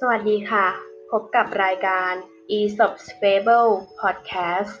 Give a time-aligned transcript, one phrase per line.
[0.00, 0.66] สวัสดีค่ะ
[1.10, 2.12] พบกับรายการ
[2.58, 4.72] e s o p s Fable Podcast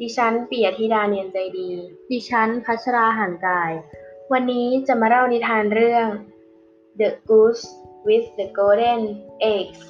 [0.00, 1.70] ดิฉันปิยธิดาเนียนใจดี
[2.10, 3.72] ดิฉันพัชราหันกาย
[4.32, 6.06] วันนี้จะมาเล่านิทานเรื่อง
[7.00, 7.66] The Goose
[8.06, 9.02] with the Golden
[9.54, 9.80] Eggs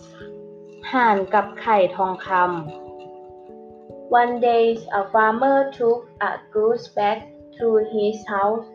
[0.93, 4.65] ห่านกับไข่ทองคำ One day
[5.01, 7.19] a farmer took a goose back
[7.59, 8.67] to his house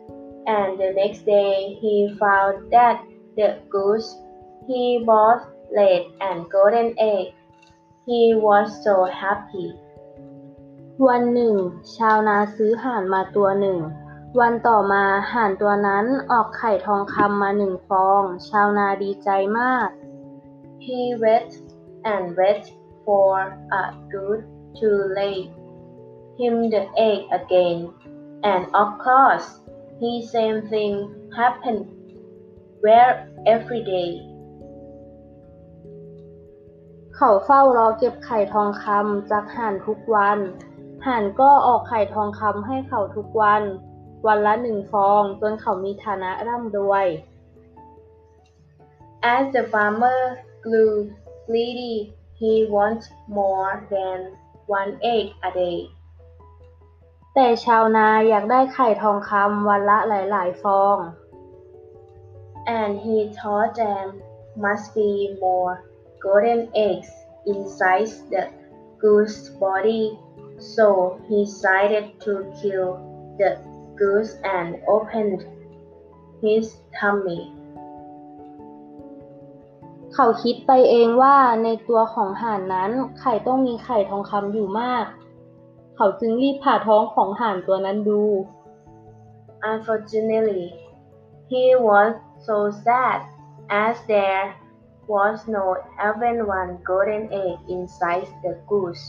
[0.58, 2.96] and the next day he found that
[3.38, 4.08] the goose
[4.68, 5.42] he bought
[5.76, 7.26] laid an golden egg.
[8.06, 9.68] He was so happy.
[11.08, 11.56] วันหนึ่ง
[11.96, 13.78] ชาวนาซื้อห่านมาตัวหนึ่ง
[14.40, 19.88] วันต่อมาห่านตัวนั้นออกไข่ทองคำมาหนึ่งฟอง ชาวนาดีใจมาก
[20.84, 21.50] He wait
[22.12, 22.64] and wait
[23.04, 23.32] for
[23.80, 23.82] a
[24.12, 24.44] goose
[24.78, 25.36] to lay
[26.40, 27.92] him the egg again,
[28.42, 29.60] and of course,
[30.00, 30.94] the same thing
[31.36, 31.84] happened
[32.80, 34.29] where every day.
[37.22, 40.38] เขาเฝ้ารอเก็บไข่ทองคำจากห่านทุกวัน
[41.06, 43.62] ห่านก็ออกไข่ทองคำให้เขาทุกวัน
[44.26, 47.06] วันละหนึ่งฟองจนเขามีฐานะร่ำรวย
[49.34, 50.20] As the farmer
[50.64, 50.94] grew
[51.46, 51.96] greedy,
[52.40, 54.18] he wanted more than
[54.78, 55.78] one egg a day.
[57.34, 60.96] แต่ชาวนาอยากได้ไข่ทองคำวันละหลาย ๆ ฟอง
[62.78, 64.08] and he thought there
[64.64, 65.10] must be
[65.42, 65.74] more
[66.22, 67.10] golden eggs
[67.46, 68.42] inside the
[69.00, 70.18] goose body,
[70.58, 72.88] so he decided to kill
[73.38, 73.50] the
[73.96, 75.40] goose and opened
[76.42, 76.64] his
[76.98, 77.40] tummy.
[80.14, 85.06] เขาคิดไปเองว่าในตัวของห่านนั้นไข่ต้องมีไข่ทองคำอยู่มาก
[85.96, 88.22] เขาจึงรีบผ่าท้องของห่านตัวนั้นดู
[89.70, 90.66] Unfortunately,
[91.50, 92.10] he was
[92.46, 93.18] so sad
[93.84, 94.44] as there
[95.12, 95.64] was no
[96.08, 99.06] even one golden egg inside the goose.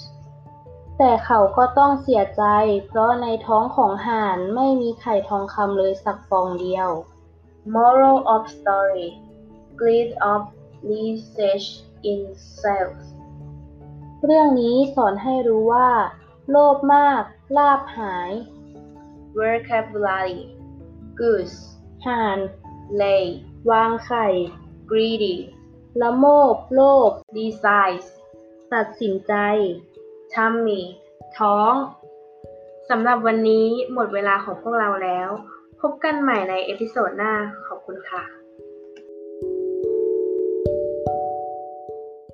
[0.97, 2.44] แต่เขาก็ต้องเสียใจ
[2.88, 6.90] เพราะในท้องของห่านไม่มีไข่ทองคำเลยสักฟองเดียว
[7.75, 9.07] Moral of story:
[9.79, 10.41] Greed of
[10.91, 11.67] research
[12.11, 12.22] in
[12.61, 12.95] self.
[14.23, 15.90] เรื่องนี้สอนให้รู้ว่า
[16.50, 17.23] โลภมาก
[17.57, 18.31] ลาบหาย
[19.38, 20.40] Vocabulary:
[21.19, 21.59] Goose,
[22.07, 22.38] ห่าน
[23.01, 23.23] lay,
[23.72, 24.28] วางไข่
[24.91, 25.35] greedy,
[26.00, 28.12] ละโมบ โลภดีไซน์
[28.74, 29.34] ตัดสินใจ
[30.34, 30.79] ทำมี
[31.38, 31.74] ท้อง
[32.90, 35.29] สำหรับวันนี้หมดเวลาของพวกเราแล้ว
[35.81, 37.34] พบกันใหม่ใน episode หน้า
[37.68, 38.24] ขอบคุณค่ะ